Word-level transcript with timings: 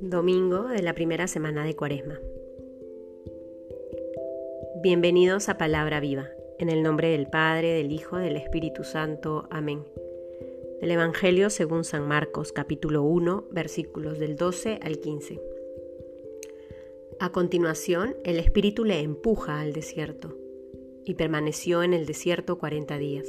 Domingo 0.00 0.68
de 0.68 0.82
la 0.82 0.94
primera 0.94 1.26
semana 1.26 1.64
de 1.64 1.76
Cuaresma. 1.76 2.20
Bienvenidos 4.82 5.48
a 5.48 5.58
Palabra 5.58 6.00
Viva, 6.00 6.30
en 6.58 6.70
el 6.70 6.82
nombre 6.82 7.10
del 7.10 7.26
Padre, 7.26 7.74
del 7.74 7.92
Hijo, 7.92 8.16
del 8.16 8.36
Espíritu 8.36 8.84
Santo. 8.84 9.46
Amén. 9.50 9.84
Del 10.80 10.92
Evangelio 10.92 11.50
según 11.50 11.84
San 11.84 12.08
Marcos, 12.08 12.52
capítulo 12.52 13.02
1, 13.02 13.48
versículos 13.50 14.18
del 14.18 14.36
12 14.36 14.78
al 14.82 14.98
15. 14.98 15.40
A 17.20 17.30
continuación, 17.30 18.16
el 18.24 18.38
Espíritu 18.38 18.84
le 18.84 19.00
empuja 19.00 19.60
al 19.60 19.72
desierto, 19.72 20.36
y 21.04 21.14
permaneció 21.14 21.82
en 21.82 21.94
el 21.94 22.06
desierto 22.06 22.58
cuarenta 22.58 22.98
días, 22.98 23.26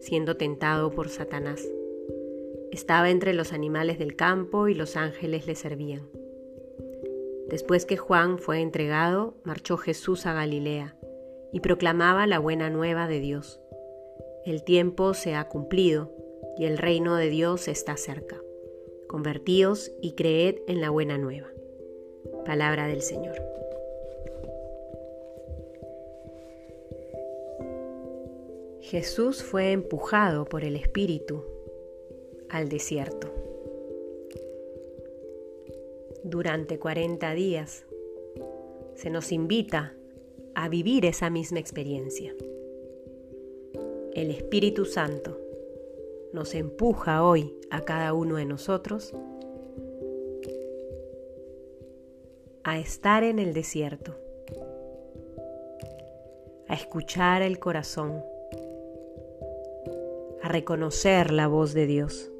siendo 0.00 0.36
tentado 0.36 0.90
por 0.90 1.08
Satanás. 1.08 1.66
Estaba 2.70 3.10
entre 3.10 3.34
los 3.34 3.52
animales 3.52 3.98
del 3.98 4.16
campo 4.16 4.68
y 4.68 4.74
los 4.74 4.96
ángeles 4.96 5.46
le 5.46 5.54
servían. 5.54 6.08
Después 7.48 7.84
que 7.84 7.98
Juan 7.98 8.38
fue 8.38 8.60
entregado, 8.60 9.34
marchó 9.44 9.76
Jesús 9.76 10.24
a 10.24 10.32
Galilea 10.32 10.96
y 11.52 11.60
proclamaba 11.60 12.26
la 12.26 12.38
buena 12.38 12.70
nueva 12.70 13.08
de 13.08 13.20
Dios. 13.20 13.60
El 14.46 14.64
tiempo 14.64 15.12
se 15.12 15.34
ha 15.34 15.48
cumplido 15.48 16.10
y 16.56 16.64
el 16.64 16.78
reino 16.78 17.16
de 17.16 17.28
Dios 17.28 17.68
está 17.68 17.96
cerca. 17.96 18.40
Convertíos 19.06 19.92
y 20.00 20.12
creed 20.12 20.56
en 20.66 20.80
la 20.80 20.88
buena 20.88 21.18
nueva. 21.18 21.48
Palabra 22.46 22.86
del 22.86 23.02
Señor. 23.02 23.36
Jesús 28.92 29.42
fue 29.42 29.72
empujado 29.72 30.44
por 30.44 30.64
el 30.64 30.76
Espíritu 30.76 31.46
al 32.50 32.68
desierto. 32.68 33.32
Durante 36.22 36.78
40 36.78 37.32
días 37.32 37.86
se 38.94 39.08
nos 39.08 39.32
invita 39.32 39.94
a 40.54 40.68
vivir 40.68 41.06
esa 41.06 41.30
misma 41.30 41.58
experiencia. 41.58 42.34
El 44.12 44.30
Espíritu 44.30 44.84
Santo 44.84 45.40
nos 46.34 46.54
empuja 46.54 47.24
hoy 47.24 47.56
a 47.70 47.86
cada 47.86 48.12
uno 48.12 48.36
de 48.36 48.44
nosotros 48.44 49.14
a 52.62 52.78
estar 52.78 53.24
en 53.24 53.38
el 53.38 53.54
desierto, 53.54 54.14
a 56.68 56.74
escuchar 56.74 57.40
el 57.40 57.58
corazón, 57.58 58.22
a 60.42 60.48
reconocer 60.48 61.32
la 61.32 61.46
voz 61.46 61.72
de 61.72 61.86
Dios. 61.86 62.30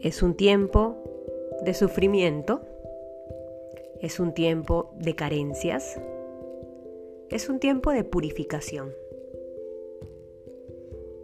Es 0.00 0.22
un 0.22 0.34
tiempo 0.34 0.96
de 1.64 1.74
sufrimiento, 1.74 2.60
es 4.00 4.20
un 4.20 4.34
tiempo 4.34 4.92
de 4.98 5.14
carencias, 5.14 6.00
es 7.30 7.48
un 7.48 7.58
tiempo 7.58 7.92
de 7.92 8.04
purificación. 8.04 8.92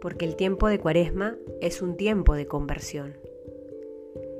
Porque 0.01 0.25
el 0.25 0.35
tiempo 0.35 0.67
de 0.67 0.79
cuaresma 0.79 1.37
es 1.61 1.81
un 1.81 1.95
tiempo 1.95 2.35
de 2.35 2.47
conversión, 2.47 3.15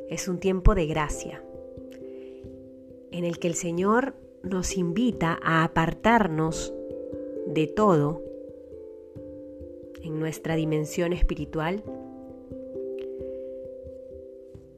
es 0.10 0.28
un 0.28 0.40
tiempo 0.40 0.76
de 0.76 0.88
gracia, 0.88 1.44
en 3.12 3.24
el 3.24 3.40
que 3.40 3.48
el 3.48 3.56
Señor 3.56 4.16
nos 4.44 4.78
invita 4.78 5.38
a 5.44 5.64
apartarnos 5.64 6.74
de 7.48 7.68
todo 7.68 8.27
en 10.08 10.20
nuestra 10.20 10.56
dimensión 10.56 11.14
espiritual 11.14 11.84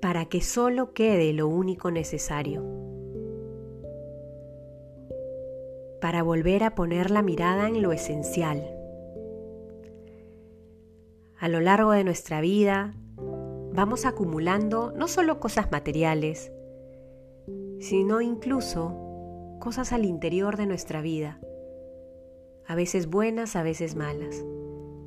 para 0.01 0.25
que 0.25 0.41
solo 0.41 0.93
quede 0.93 1.33
lo 1.33 1.47
único 1.47 1.91
necesario, 1.91 2.63
para 6.01 6.23
volver 6.23 6.63
a 6.63 6.75
poner 6.75 7.11
la 7.11 7.21
mirada 7.21 7.67
en 7.67 7.81
lo 7.81 7.91
esencial. 7.91 8.75
A 11.37 11.47
lo 11.47 11.59
largo 11.59 11.91
de 11.91 12.03
nuestra 12.03 12.41
vida 12.41 12.93
vamos 13.73 14.05
acumulando 14.05 14.91
no 14.95 15.07
solo 15.07 15.39
cosas 15.39 15.71
materiales, 15.71 16.51
sino 17.79 18.21
incluso 18.21 18.95
cosas 19.59 19.91
al 19.93 20.05
interior 20.05 20.57
de 20.57 20.65
nuestra 20.65 21.01
vida, 21.01 21.39
a 22.65 22.75
veces 22.75 23.07
buenas, 23.07 23.55
a 23.55 23.63
veces 23.63 23.95
malas, 23.95 24.45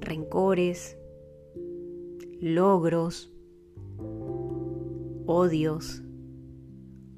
rencores, 0.03 0.99
logros, 2.41 3.33
odios, 5.27 6.03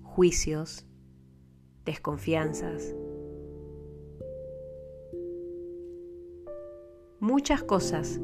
juicios, 0.03 0.87
desconfianzas. 1.85 2.95
Muchas 7.21 7.63
cosas 7.63 8.21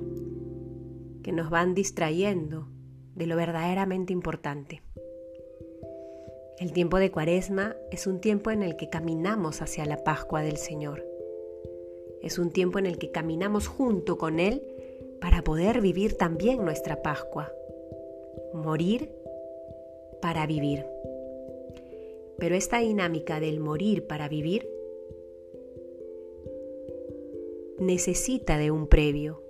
que 1.23 1.33
nos 1.33 1.51
van 1.51 1.75
distrayendo 1.75 2.69
de 3.15 3.27
lo 3.27 3.37
verdaderamente 3.37 4.13
importante. 4.13 4.83
El 6.59 6.73
tiempo 6.73 6.99
de 6.99 7.11
Cuaresma 7.11 7.75
es 7.91 8.07
un 8.07 8.21
tiempo 8.21 8.51
en 8.51 8.63
el 8.63 8.77
que 8.77 8.91
caminamos 8.91 9.63
hacia 9.63 9.87
la 9.87 10.05
Pascua 10.05 10.43
del 10.43 10.59
Señor. 10.59 11.10
Es 12.23 12.39
un 12.39 12.51
tiempo 12.51 12.79
en 12.79 12.87
el 12.87 12.99
que 12.99 13.11
caminamos 13.11 13.67
junto 13.67 14.19
con 14.19 14.41
Él 14.41 14.63
para 15.21 15.43
poder 15.43 15.81
vivir 15.81 16.15
también 16.15 16.65
nuestra 16.65 17.03
Pascua. 17.03 17.53
Morir 18.53 19.11
para 20.21 20.47
vivir. 20.47 20.85
Pero 22.39 22.55
esta 22.55 22.81
dinámica 22.81 23.41
del 23.41 23.61
morir 23.61 24.07
para 24.07 24.29
vivir 24.29 24.69
necesita 27.79 28.59
de 28.59 28.71
un 28.71 28.87
previo, 28.87 29.43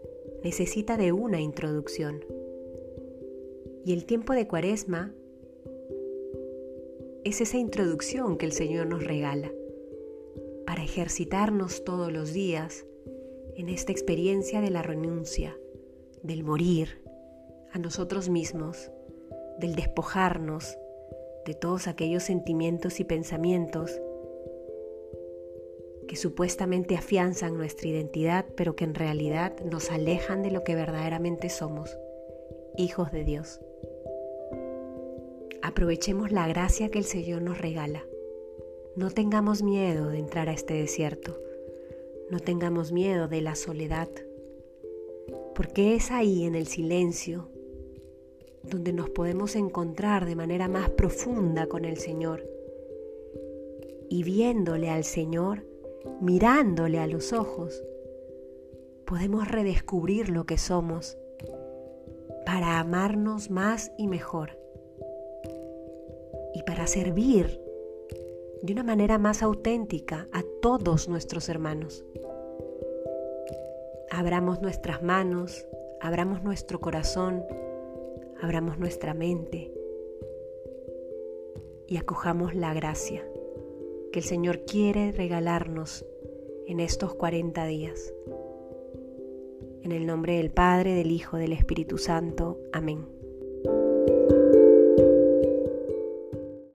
necesita 0.44 0.96
de 0.96 1.12
una 1.12 1.40
introducción. 1.40 2.24
Y 3.84 3.92
el 3.92 4.04
tiempo 4.04 4.32
de 4.32 4.46
cuaresma 4.46 5.12
es 7.24 7.40
esa 7.40 7.58
introducción 7.58 8.36
que 8.36 8.46
el 8.46 8.52
Señor 8.52 8.86
nos 8.86 9.04
regala 9.04 9.50
para 10.70 10.84
ejercitarnos 10.84 11.82
todos 11.82 12.12
los 12.12 12.32
días 12.32 12.86
en 13.56 13.68
esta 13.68 13.90
experiencia 13.90 14.60
de 14.60 14.70
la 14.70 14.82
renuncia, 14.82 15.58
del 16.22 16.44
morir 16.44 17.02
a 17.72 17.80
nosotros 17.80 18.28
mismos 18.28 18.88
del 19.58 19.74
despojarnos 19.74 20.78
de 21.44 21.54
todos 21.54 21.88
aquellos 21.88 22.22
sentimientos 22.22 23.00
y 23.00 23.04
pensamientos 23.04 24.00
que 26.06 26.14
supuestamente 26.14 26.96
afianzan 26.96 27.56
nuestra 27.56 27.88
identidad, 27.88 28.46
pero 28.56 28.76
que 28.76 28.84
en 28.84 28.94
realidad 28.94 29.58
nos 29.64 29.90
alejan 29.90 30.44
de 30.44 30.52
lo 30.52 30.62
que 30.62 30.76
verdaderamente 30.76 31.48
somos, 31.48 31.98
hijos 32.76 33.10
de 33.10 33.24
Dios. 33.24 33.60
Aprovechemos 35.62 36.30
la 36.30 36.46
gracia 36.46 36.90
que 36.90 37.00
el 37.00 37.06
Señor 37.06 37.42
nos 37.42 37.58
regala. 37.58 38.04
No 39.00 39.08
tengamos 39.08 39.62
miedo 39.62 40.10
de 40.10 40.18
entrar 40.18 40.50
a 40.50 40.52
este 40.52 40.74
desierto. 40.74 41.34
No 42.30 42.38
tengamos 42.38 42.92
miedo 42.92 43.28
de 43.28 43.40
la 43.40 43.54
soledad. 43.54 44.10
Porque 45.54 45.94
es 45.94 46.10
ahí 46.10 46.44
en 46.44 46.54
el 46.54 46.66
silencio 46.66 47.48
donde 48.62 48.92
nos 48.92 49.08
podemos 49.08 49.56
encontrar 49.56 50.26
de 50.26 50.36
manera 50.36 50.68
más 50.68 50.90
profunda 50.90 51.66
con 51.66 51.86
el 51.86 51.96
Señor. 51.96 52.46
Y 54.10 54.22
viéndole 54.22 54.90
al 54.90 55.04
Señor, 55.04 55.64
mirándole 56.20 56.98
a 56.98 57.06
los 57.06 57.32
ojos, 57.32 57.82
podemos 59.06 59.48
redescubrir 59.48 60.28
lo 60.28 60.44
que 60.44 60.58
somos 60.58 61.16
para 62.44 62.78
amarnos 62.78 63.48
más 63.48 63.92
y 63.96 64.08
mejor 64.08 64.58
y 66.52 66.62
para 66.64 66.86
servir 66.86 67.69
de 68.62 68.72
una 68.72 68.82
manera 68.82 69.18
más 69.18 69.42
auténtica 69.42 70.28
a 70.32 70.42
todos 70.60 71.08
nuestros 71.08 71.48
hermanos. 71.48 72.04
Abramos 74.10 74.60
nuestras 74.60 75.02
manos, 75.02 75.66
abramos 76.00 76.42
nuestro 76.42 76.80
corazón, 76.80 77.44
abramos 78.40 78.78
nuestra 78.78 79.14
mente 79.14 79.72
y 81.86 81.96
acojamos 81.96 82.54
la 82.54 82.74
gracia 82.74 83.24
que 84.12 84.18
el 84.18 84.24
Señor 84.24 84.64
quiere 84.64 85.12
regalarnos 85.12 86.04
en 86.66 86.80
estos 86.80 87.14
40 87.14 87.66
días. 87.66 88.12
En 89.82 89.92
el 89.92 90.06
nombre 90.06 90.36
del 90.36 90.50
Padre, 90.50 90.94
del 90.94 91.10
Hijo, 91.10 91.36
del 91.36 91.52
Espíritu 91.52 91.96
Santo. 91.96 92.58
Amén. 92.72 93.06